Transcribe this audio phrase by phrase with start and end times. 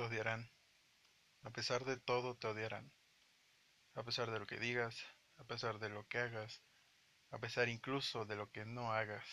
[0.00, 0.50] te odiarán.
[1.42, 2.90] A pesar de todo te odiarán.
[3.92, 4.96] A pesar de lo que digas,
[5.36, 6.62] a pesar de lo que hagas,
[7.30, 9.26] a pesar incluso de lo que no hagas,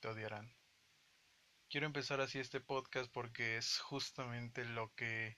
[0.00, 0.56] te odiarán.
[1.68, 5.36] Quiero empezar así este podcast porque es justamente lo que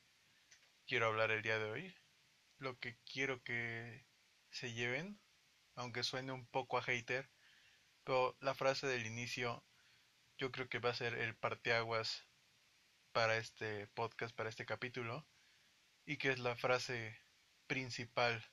[0.87, 1.95] quiero hablar el día de hoy.
[2.59, 4.07] Lo que quiero que
[4.51, 5.21] se lleven,
[5.75, 7.29] aunque suene un poco a hater,
[8.05, 9.65] pero la frase del inicio
[10.39, 12.29] yo creo que va a ser el parteaguas
[13.17, 15.27] para este podcast, para este capítulo,
[16.05, 17.19] y que es la frase
[17.67, 18.45] principal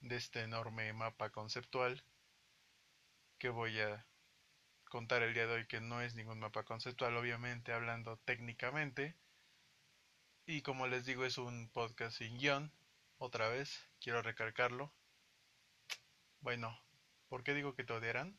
[0.00, 2.04] de este enorme mapa conceptual
[3.38, 4.06] que voy a
[4.84, 9.16] contar el día de hoy, que no es ningún mapa conceptual, obviamente hablando técnicamente.
[10.44, 12.70] Y como les digo, es un podcast sin guion,
[13.16, 14.92] otra vez, quiero recalcarlo.
[16.40, 16.78] Bueno,
[17.30, 18.38] ¿por qué digo que te odiarán?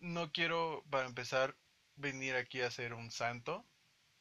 [0.00, 1.56] No quiero, para empezar,
[1.94, 3.64] venir aquí a ser un santo,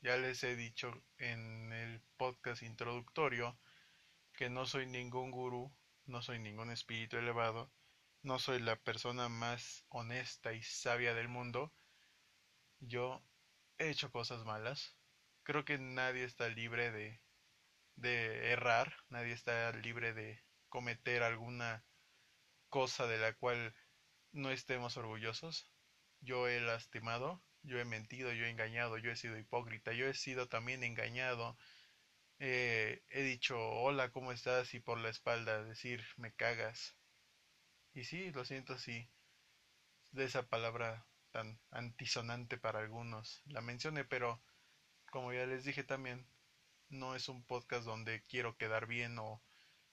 [0.05, 3.57] ya les he dicho en el podcast introductorio
[4.33, 5.75] que no soy ningún gurú,
[6.05, 7.71] no soy ningún espíritu elevado,
[8.21, 11.73] no soy la persona más honesta y sabia del mundo.
[12.79, 13.23] Yo
[13.79, 14.95] he hecho cosas malas.
[15.41, 17.19] Creo que nadie está libre de,
[17.95, 20.39] de errar, nadie está libre de
[20.69, 21.83] cometer alguna
[22.69, 23.73] cosa de la cual
[24.33, 25.67] no estemos orgullosos.
[26.21, 30.13] Yo he lastimado, yo he mentido, yo he engañado, yo he sido hipócrita, yo he
[30.13, 31.57] sido también engañado.
[32.39, 34.73] he dicho hola, ¿cómo estás?
[34.73, 36.97] Y por la espalda decir me cagas.
[37.93, 39.09] Y sí, lo siento sí.
[40.11, 43.43] De esa palabra tan antisonante para algunos.
[43.45, 44.43] La mencioné, pero
[45.11, 46.27] como ya les dije también,
[46.89, 49.43] no es un podcast donde quiero quedar bien o,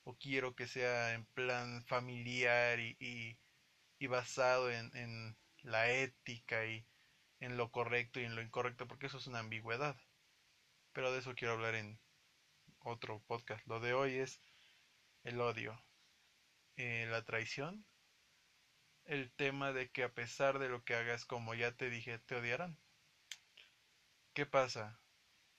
[0.04, 3.40] o quiero que sea en plan familiar y, y,
[3.98, 6.86] y basado en, en la ética y,
[7.42, 9.96] en lo correcto y en lo incorrecto, porque eso es una ambigüedad.
[10.92, 11.98] Pero de eso quiero hablar en
[12.78, 13.66] otro podcast.
[13.66, 14.40] Lo de hoy es
[15.24, 15.84] el odio,
[16.76, 17.84] eh, la traición,
[19.04, 22.36] el tema de que a pesar de lo que hagas, como ya te dije, te
[22.36, 22.78] odiarán.
[24.34, 25.00] ¿Qué pasa?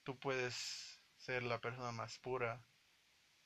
[0.04, 2.66] Tú puedes ser la persona más pura,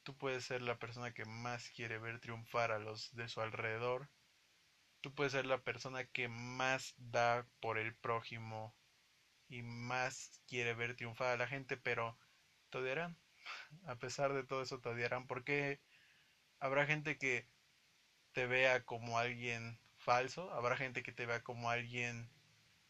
[0.04, 4.12] tú puedes ser la persona que más quiere ver triunfar a los de su alrededor,
[5.08, 8.76] tú puedes ser la persona que más da por el prójimo
[9.48, 12.20] y más quiere ver triunfar a la gente, pero
[12.70, 13.18] te odiarán.
[13.86, 15.80] A pesar de todo eso te odiarán porque
[16.60, 17.48] habrá gente que
[18.34, 22.30] te vea como alguien falso, habrá gente que te vea como alguien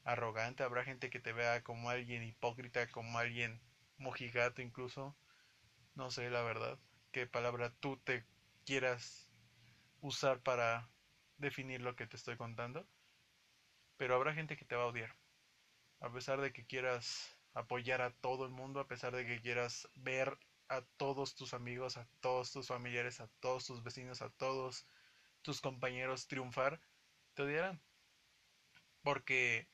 [0.04, 3.62] arrogante, habrá gente que te vea como alguien hipócrita, como alguien
[4.00, 5.16] mojigato incluso.
[5.94, 6.80] No sé la verdad
[7.12, 8.26] qué palabra tú te
[8.66, 9.30] quieras
[10.02, 10.90] usar para
[11.38, 12.88] definir lo que te estoy contando,
[13.98, 15.16] pero habrá gente que te va a odiar.
[16.00, 19.90] A pesar de que quieras apoyar a todo el mundo, a pesar de que quieras
[19.96, 20.38] ver
[20.70, 24.86] a todos tus amigos, a todos tus familiares, a todos tus vecinos, a todos
[25.42, 26.82] tus compañeros triunfar,
[27.34, 27.82] te odiarán.
[29.02, 29.68] Porque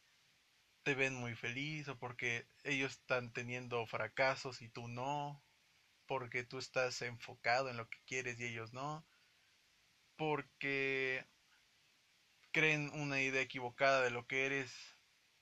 [0.83, 5.43] te ven muy feliz o porque ellos están teniendo fracasos y tú no,
[6.05, 9.05] porque tú estás enfocado en lo que quieres y ellos no,
[10.15, 11.25] porque
[12.53, 14.73] creen una idea equivocada de lo que eres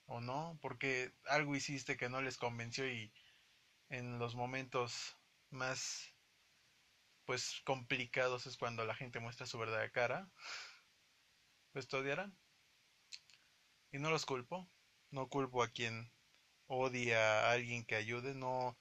[0.08, 3.14] o no, porque algo hiciste que no les convenció y
[3.90, 5.18] en los momentos
[5.52, 6.16] más
[7.26, 10.32] pues complicados es cuando la gente muestra su verdadera cara,
[11.72, 12.36] pues te odiarán.
[13.92, 14.70] Y no los culpo,
[15.12, 16.12] no culpo a quien
[16.68, 18.78] odia a alguien que ayude, no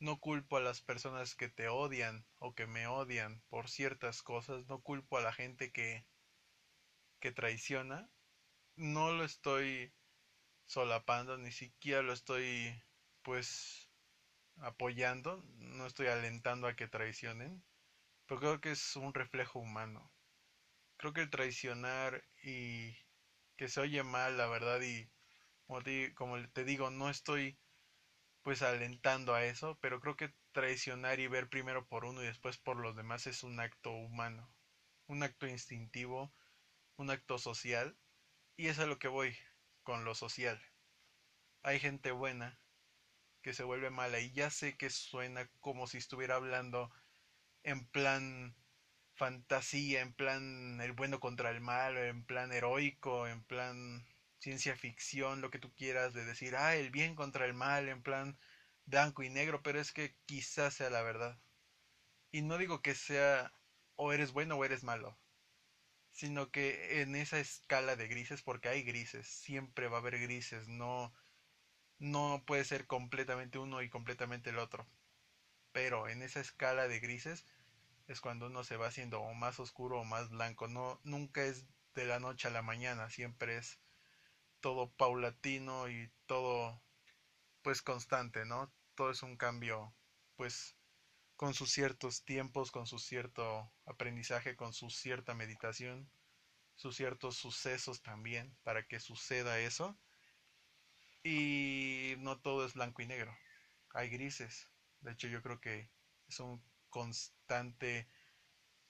[0.00, 4.66] no culpo a las personas que te odian o que me odian por ciertas cosas,
[4.66, 6.06] no culpo a la gente que
[7.20, 8.08] que traiciona,
[8.76, 9.92] no lo estoy
[10.66, 12.82] solapando, ni siquiera lo estoy
[13.22, 13.90] pues
[14.56, 17.62] apoyando, no estoy alentando a que traicionen,
[18.26, 20.12] pero creo que es un reflejo humano.
[20.96, 22.94] Creo que el traicionar y
[23.56, 25.10] que se oye mal, la verdad, y
[26.14, 27.58] como te, digo, no estoy
[28.42, 32.58] pues alentando a eso, pero creo que traicionar y ver primero por uno y después
[32.58, 34.52] por los demás es un acto humano,
[35.06, 36.32] un acto instintivo
[37.00, 37.96] un acto social
[38.56, 39.34] y es a lo que voy
[39.82, 40.60] con lo social.
[41.62, 42.60] Hay gente buena
[43.42, 46.90] que se vuelve mala y ya sé que suena como si estuviera hablando
[47.62, 48.54] en plan
[49.14, 54.06] fantasía, en plan el bueno contra el mal, en plan heroico, en plan
[54.38, 58.02] ciencia ficción, lo que tú quieras de decir, ah, el bien contra el mal, en
[58.02, 58.38] plan
[58.84, 61.40] blanco y negro, pero es que quizás sea la verdad.
[62.32, 63.52] Y no digo que sea
[63.96, 65.18] o eres bueno o eres malo
[66.12, 70.68] sino que en esa escala de grises, porque hay grises, siempre va a haber grises,
[70.68, 71.12] no,
[71.98, 74.88] no puede ser completamente uno y completamente el otro.
[75.72, 77.46] pero en esa escala de grises
[78.08, 80.68] es cuando uno se va haciendo o más oscuro o más blanco.
[80.68, 83.80] No, nunca es de la noche a la mañana, siempre es
[84.60, 86.82] todo paulatino y todo
[87.62, 88.72] pues constante, ¿no?
[88.96, 89.94] Todo es un cambio
[90.36, 90.76] pues
[91.40, 96.10] con sus ciertos tiempos, con su cierto aprendizaje, con su cierta meditación,
[96.74, 99.98] sus ciertos sucesos también para que suceda eso.
[101.22, 103.34] Y no todo es blanco y negro,
[103.94, 104.68] hay grises.
[105.00, 105.90] De hecho yo creo que
[106.28, 108.06] es un constante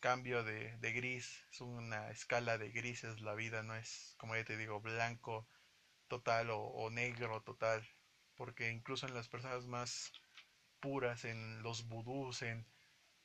[0.00, 4.56] cambio de, gris, es una escala de grises la vida, no es, como ya te
[4.56, 5.46] digo, blanco
[6.08, 7.88] total o, negro total,
[8.34, 10.10] porque incluso en las personas más
[10.80, 12.66] puras, en los vudús, en,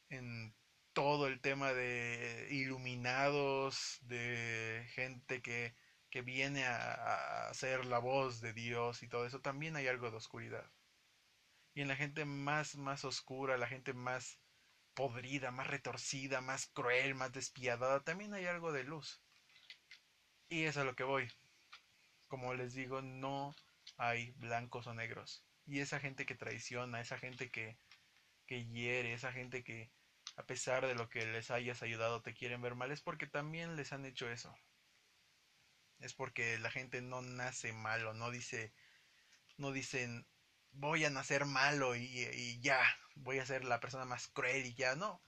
[0.10, 0.56] en
[0.94, 5.75] todo el tema de iluminados, de gente que,
[6.10, 10.12] que viene a, a, ser la voz de Dios y todo eso, también hay algo
[10.12, 10.69] de oscuridad.
[11.74, 14.40] Y en la gente más, más oscura, la gente más
[14.94, 19.22] podrida, más retorcida, más cruel, más despiadada, también hay algo de luz.
[20.50, 21.28] Y es a lo que voy.
[22.28, 23.54] Como les digo, no
[23.98, 25.44] hay blancos o negros.
[25.65, 27.77] Y esa gente que traiciona, esa gente que,
[28.45, 29.91] que hiere, esa gente que
[30.38, 33.75] a pesar de lo que les hayas ayudado te quieren ver mal, es porque también
[33.75, 34.56] les han hecho eso.
[36.00, 38.73] Es porque la gente no nace malo, no dice,
[39.57, 40.27] no dicen,
[40.71, 42.81] voy a nacer malo y, ya,
[43.15, 45.21] voy a ser la persona más cruel y ya, no.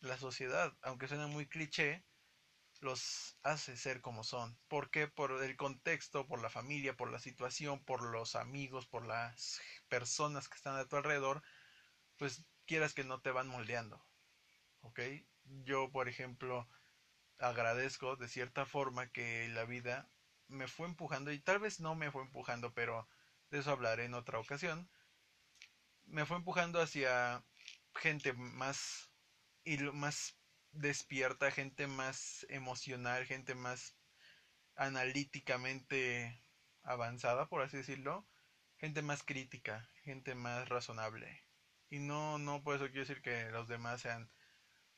[0.00, 2.04] La sociedad, aunque suene muy cliché,
[2.80, 4.58] los hace ser como son.
[4.68, 5.08] ¿Por qué?
[5.08, 10.48] Por el contexto, por la familia, por la situación, por los amigos, por las personas
[10.48, 11.42] que están a tu alrededor,
[12.16, 14.04] pues quieras que no te van moldeando.
[14.82, 15.00] ¿Ok?
[15.44, 16.68] Yo, por ejemplo,
[17.38, 20.10] agradezco de cierta forma que la vida
[20.48, 23.08] me fue empujando y tal vez no me fue empujando, pero
[23.50, 24.90] de eso hablaré en otra ocasión,
[26.04, 27.44] me fue empujando hacia
[27.94, 29.10] gente más,
[29.64, 30.37] y más
[30.78, 33.96] despierta, gente más emocional, gente más
[34.76, 36.42] analíticamente
[36.82, 38.26] avanzada, por así decirlo,
[38.78, 41.44] gente más crítica, gente más razonable.
[41.90, 44.30] Y no, no por eso quiero decir que los demás sean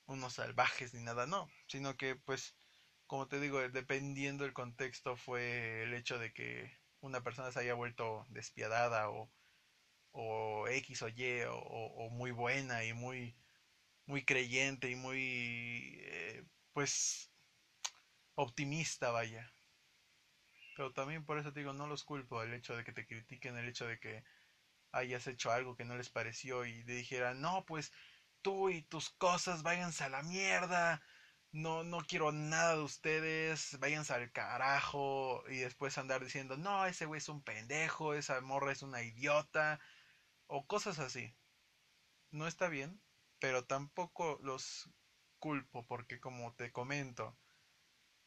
[0.07, 2.57] unos salvajes ni nada, no, sino que pues,
[3.07, 7.75] como te digo, dependiendo del contexto fue el hecho de que una persona se haya
[7.75, 9.33] vuelto despiadada o,
[10.13, 13.37] o X o Y o, muy buena y muy,
[14.11, 17.33] muy creyente y muy, eh, pues,
[18.35, 19.53] optimista, vaya.
[20.77, 23.57] Pero también por eso te digo, no los culpo el hecho de que te critiquen,
[23.57, 24.25] el hecho de que
[24.93, 27.93] hayas hecho algo que no les pareció y te dijeran, no, pues
[28.43, 31.03] tú y tus cosas váyanse a la mierda,
[31.53, 37.07] no, no quiero nada de ustedes, váyanse al carajo y después andar diciendo, no, ese
[37.07, 39.81] güey es un pendejo, esa morra es una idiota
[40.47, 41.35] o cosas así.
[42.31, 43.03] No está bien,
[43.41, 44.91] pero tampoco los
[45.39, 47.37] culpo porque como te comento,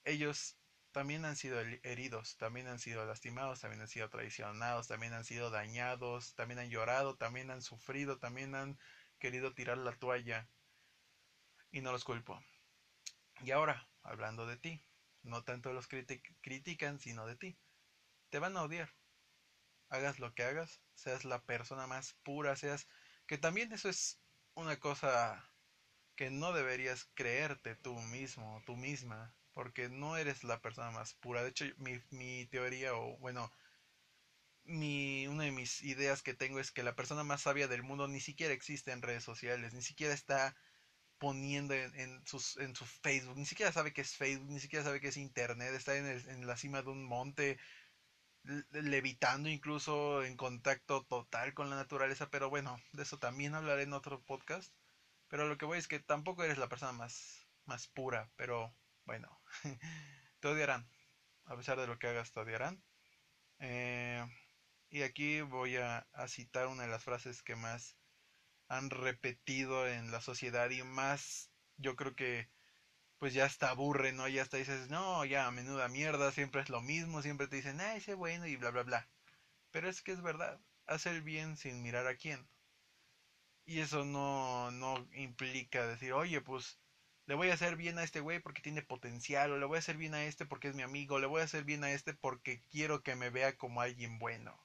[0.03, 0.57] ellos
[0.91, 5.49] también han sido heridos, también han sido lastimados, también han sido traicionados, también han sido
[5.49, 8.77] dañados, también han llorado, también han sufrido, también han
[9.19, 10.49] querido tirar la toalla
[11.71, 12.39] y no los culpo.
[13.41, 14.83] Y ahora, hablando de ti,
[15.23, 17.57] no tanto los critican, sino de ti.
[18.29, 18.93] Te van a odiar.
[19.89, 22.87] Hagas lo que hagas, seas la persona más pura, seas...
[23.25, 24.22] Que también eso es
[24.55, 25.43] una cosa
[26.15, 31.43] que no deberías creerte tú mismo, tú misma, porque no eres la persona más pura.
[31.43, 33.51] De hecho, mi, mi teoría, o bueno,
[34.65, 38.07] mi, una de mis ideas que tengo es que la persona más sabia del mundo
[38.07, 40.55] ni siquiera existe en redes sociales, ni siquiera está
[41.19, 45.01] poniendo en, sus, en su Facebook, ni siquiera sabe que es Facebook, ni siquiera sabe
[45.01, 47.59] que es Internet, está en, en la cima de un monte,
[48.71, 53.93] levitando incluso en contacto total con la naturaleza, pero bueno, de eso también hablaré en
[53.93, 54.73] otro podcast.
[55.27, 59.41] Pero lo que voy es que tampoco eres la persona más, más pura, pero bueno,
[60.39, 60.87] te odiarán.
[61.45, 62.83] A pesar de lo que hagas, te odiarán.
[63.59, 64.25] Eh,
[64.89, 67.97] y aquí voy a, a citar una de las frases que más
[68.67, 72.49] han repetido en la sociedad y más yo creo que
[73.23, 74.27] pues ya hasta aburre, ¿no?
[74.27, 77.95] Ya hasta dices, no, ya menuda mierda, siempre es lo mismo, siempre te dicen, ah,
[77.95, 79.09] ese bueno y bla, bla, bla.
[79.71, 82.49] Pero es que es verdad, hace el bien sin mirar a quién.
[83.65, 86.81] Y eso no, no implica decir, oye, pues
[87.25, 89.79] le voy a hacer bien a este güey porque tiene potencial, o le voy a
[89.79, 91.93] hacer bien a este porque es mi amigo, o le voy a hacer bien a
[91.93, 94.61] este porque quiero que me vea como alguien bueno.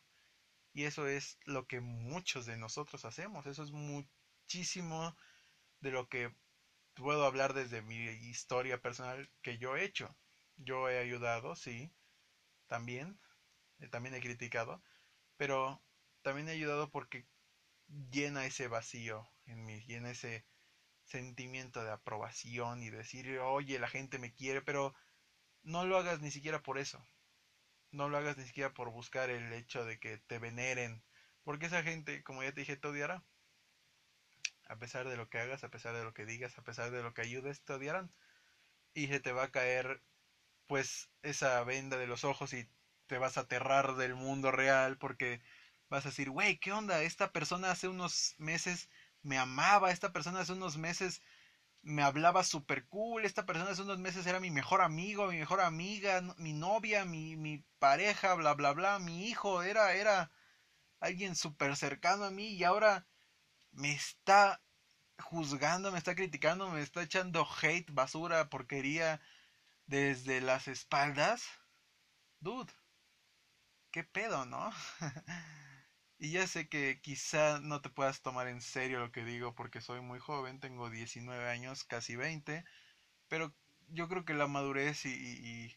[0.73, 3.47] Y eso es lo que muchos de nosotros hacemos.
[3.47, 5.17] Eso es muchísimo
[5.81, 6.35] de lo que
[6.99, 10.17] puedo hablar desde mi historia personal que yo he hecho.
[10.57, 11.93] Yo he ayudado, sí,
[12.69, 13.19] también,
[13.81, 14.83] eh, también he criticado,
[15.37, 15.83] pero
[16.23, 17.27] también he ayudado porque
[17.89, 20.45] llena ese vacío en mí, llena ese
[21.05, 24.95] sentimiento de aprobación y decir, oye, la gente me quiere, pero
[25.63, 27.05] no lo hagas ni siquiera por eso.
[27.93, 31.03] No lo hagas ni siquiera por buscar el hecho de que te veneren,
[31.45, 33.25] porque esa gente, como ya te dije, te odiará.
[34.69, 37.03] A pesar de lo que hagas, a pesar de lo que digas, a pesar de
[37.03, 38.13] lo que ayudes, te odiarán.
[38.95, 40.03] Y se te va a caer
[40.67, 42.69] pues esa venda de los ojos y
[43.07, 45.41] te vas a aterrar del mundo real porque
[45.91, 47.03] vas a decir, güey, ¿qué onda?
[47.03, 48.89] Esta persona hace unos meses
[49.23, 51.23] me amaba, esta persona hace unos meses
[51.83, 55.61] me hablaba súper cool, esta persona hace unos meses era mi mejor amigo, mi mejor
[55.61, 60.31] amiga, mi novia, mi, mi pareja, bla, bla, bla, mi hijo, era, era
[61.01, 63.07] alguien súper cercano a mí y ahora
[63.73, 64.61] me está
[65.21, 69.21] juzgando, me está criticando, me está echando hate, basura, porquería
[69.87, 71.45] desde las espaldas.
[72.41, 72.73] Dude,
[73.91, 74.71] ¿qué pedo, no?
[76.19, 79.81] y ya sé que quizá no te puedas tomar en serio lo que digo porque
[79.81, 82.65] soy muy joven, tengo 19 años, casi 20,
[83.29, 83.55] pero
[83.89, 85.77] yo creo que la madurez y, y,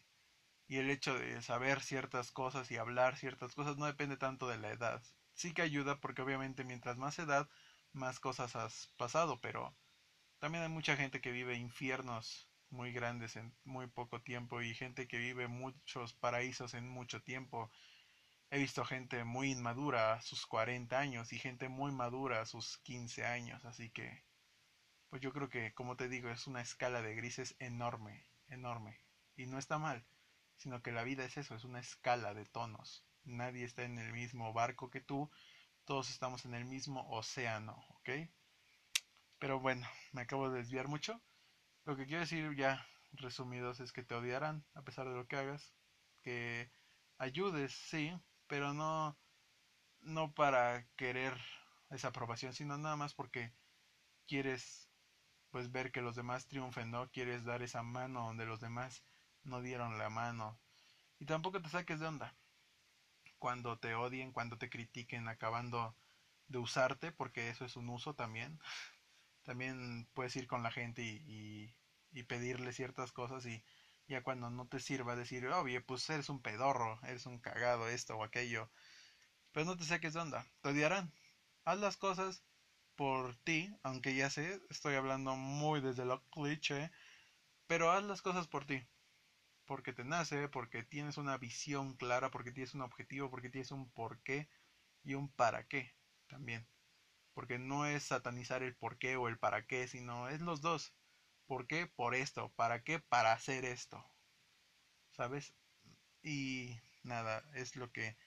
[0.67, 4.57] y el hecho de saber ciertas cosas y hablar ciertas cosas no depende tanto de
[4.59, 5.03] la edad.
[5.33, 7.49] Sí que ayuda porque obviamente mientras más edad,
[7.93, 9.75] más cosas has pasado, pero
[10.39, 15.07] también hay mucha gente que vive infiernos muy grandes en muy poco tiempo y gente
[15.07, 17.69] que vive muchos paraísos en mucho tiempo.
[18.49, 22.77] He visto gente muy inmadura a sus 40 años y gente muy madura a sus
[22.79, 24.23] 15 años, así que
[25.09, 28.99] pues yo creo que como te digo es una escala de grises enorme, enorme
[29.35, 30.05] y no está mal,
[30.55, 33.05] sino que la vida es eso, es una escala de tonos.
[33.23, 35.29] Nadie está en el mismo barco que tú,
[35.85, 38.09] todos estamos en el mismo océano, ¿ok?
[39.39, 41.21] Pero bueno, me acabo de desviar mucho.
[41.85, 45.37] Lo que quiero decir ya resumidos es que te odiarán a pesar de lo que
[45.37, 45.73] hagas,
[46.23, 46.71] que
[47.17, 48.13] ayudes, sí,
[48.47, 49.17] pero no
[50.01, 51.37] no para querer
[51.91, 53.53] esa aprobación, sino nada más porque
[54.27, 54.89] quieres
[55.51, 57.09] pues ver que los demás triunfen, ¿no?
[57.11, 59.03] Quieres dar esa mano donde los demás
[59.43, 60.59] no dieron la mano.
[61.19, 62.35] Y tampoco te saques de onda
[63.41, 65.95] cuando te odien, cuando te critiquen, acabando
[66.47, 68.59] de usarte, porque eso es un uso también.
[69.43, 71.75] También puedes ir con la gente y,
[72.11, 73.63] y, pedirle ciertas cosas y
[74.07, 78.15] ya cuando no te sirva decir, oye, pues eres un pedorro, eres un cagado, esto
[78.15, 78.69] o aquello.
[79.51, 81.11] Pero no te saques de onda, te odiarán.
[81.65, 82.43] Haz las cosas
[82.95, 86.91] por ti, aunque ya sé, estoy hablando muy desde lo cliché,
[87.67, 88.85] pero haz las cosas por ti
[89.71, 93.89] porque te nace, porque tienes una visión clara, porque tienes un objetivo, porque tienes un
[93.89, 94.49] porqué
[95.01, 95.95] y un para qué
[96.27, 96.67] también.
[97.33, 100.93] Porque no es satanizar el por qué o el para qué, sino es los dos.
[101.45, 101.87] ¿Por qué?
[101.87, 102.51] Por esto.
[102.57, 102.99] ¿Para qué?
[102.99, 104.05] Para hacer esto.
[105.11, 105.53] ¿Sabes?
[106.21, 108.17] Y nada, es lo que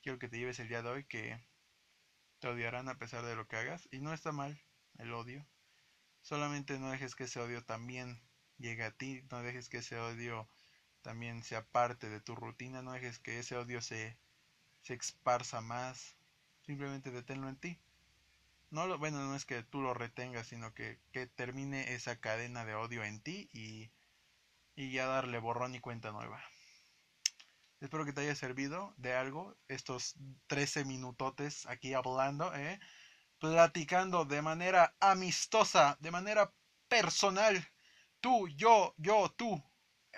[0.00, 1.38] quiero que te lleves el día de hoy, que
[2.38, 3.86] te odiarán a pesar de lo que hagas.
[3.92, 4.58] Y no está mal
[4.96, 5.46] el odio.
[6.22, 8.22] Solamente no dejes que ese odio también
[8.56, 9.22] llegue a ti.
[9.30, 10.48] No dejes que ese odio
[11.02, 14.18] también sea parte de tu rutina, no dejes que ese odio se,
[14.82, 16.16] se esparza más,
[16.62, 17.78] simplemente deténlo en ti.
[18.70, 22.64] No lo, bueno, no es que tú lo retengas, sino que, que termine esa cadena
[22.64, 23.90] de odio en ti y,
[24.76, 26.42] y ya darle borrón y cuenta nueva.
[27.80, 30.16] Espero que te haya servido de algo estos
[30.48, 32.78] 13 minutotes aquí hablando, ¿eh?
[33.38, 36.52] platicando de manera amistosa, de manera
[36.88, 37.68] personal.
[38.20, 39.62] Tú, yo, yo, tú,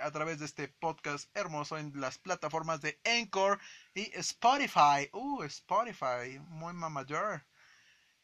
[0.00, 3.61] a través de este podcast hermoso en las plataformas de Anchor
[3.95, 5.09] y Spotify.
[5.12, 7.45] Uh, Spotify, muy mayor.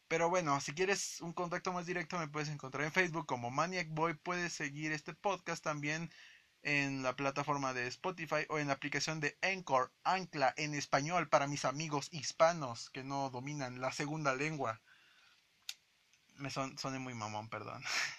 [0.07, 3.87] Pero bueno, si quieres un contacto más directo me puedes encontrar en Facebook como Maniac
[3.89, 4.13] Boy.
[4.13, 6.09] Puedes seguir este podcast también
[6.63, 11.47] en la plataforma de Spotify o en la aplicación de Anchor, Ancla en español para
[11.47, 14.81] mis amigos hispanos que no dominan la segunda lengua.
[16.35, 17.83] Me son, soné muy mamón, perdón.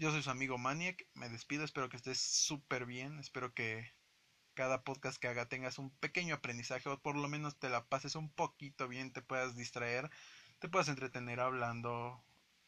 [0.00, 3.92] Yo soy su amigo Maniac, me despido, espero que estés súper bien, espero que
[4.54, 8.14] cada podcast que haga tengas un pequeño aprendizaje o por lo menos te la pases
[8.14, 10.10] un poquito bien, te puedas distraer,
[10.58, 12.24] te puedas entretener hablando,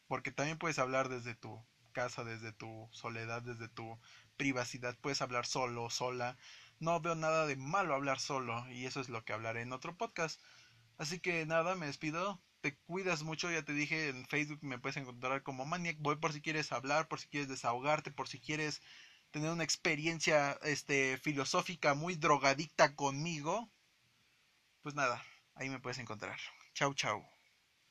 [0.07, 3.99] porque también puedes hablar desde tu casa, desde tu soledad, desde tu
[4.37, 6.37] privacidad, puedes hablar solo, sola.
[6.79, 9.97] No veo nada de malo hablar solo y eso es lo que hablaré en otro
[9.97, 10.39] podcast.
[10.99, 14.95] Así que nada, me despido te cuidas mucho, ya te dije en Facebook me puedes
[14.95, 18.81] encontrar como Maniac Boy por si quieres hablar, por si quieres desahogarte, por si quieres
[19.31, 23.69] tener una experiencia este filosófica muy drogadicta conmigo.
[24.81, 25.21] Pues nada,
[25.55, 26.39] ahí me puedes encontrar.
[26.73, 27.32] Chau chau.